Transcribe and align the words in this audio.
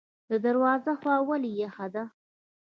د 0.29 0.31
درواز 0.45 0.83
هوا 0.93 1.15
ولې 1.29 1.51
یخه 1.61 1.87
ده؟ 1.93 2.03